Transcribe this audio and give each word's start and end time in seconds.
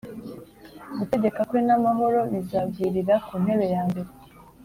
Gutegeka 0.97 1.41
kwe 1.49 1.59
n 1.67 1.69
amahoro 1.77 2.19
bizagwirira 2.31 3.15
ku 3.25 3.33
ntebe 3.43 3.65
yambere 3.73 4.09